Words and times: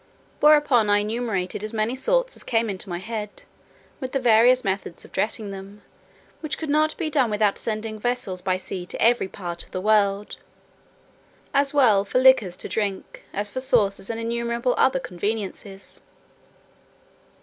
Whereupon 0.39 0.89
I 0.89 0.97
enumerated 0.97 1.63
as 1.63 1.73
many 1.73 1.95
sorts 1.95 2.35
as 2.35 2.43
came 2.43 2.71
into 2.71 2.89
my 2.89 2.97
head, 2.97 3.43
with 3.99 4.13
the 4.13 4.19
various 4.19 4.63
methods 4.63 5.05
of 5.05 5.11
dressing 5.11 5.51
them, 5.51 5.83
which 6.39 6.57
could 6.57 6.71
not 6.71 6.97
be 6.97 7.11
done 7.11 7.29
without 7.29 7.55
sending 7.55 7.99
vessels 7.99 8.41
by 8.41 8.57
sea 8.57 8.87
to 8.87 8.99
every 8.99 9.27
part 9.27 9.61
of 9.63 9.69
the 9.69 9.79
world, 9.79 10.37
as 11.53 11.71
well 11.71 12.03
for 12.03 12.17
liquors 12.17 12.57
to 12.57 12.67
drink 12.67 13.25
as 13.31 13.47
for 13.47 13.59
sauces 13.59 14.09
and 14.09 14.19
innumerable 14.19 14.73
other 14.75 14.99
conveniences. 14.99 16.01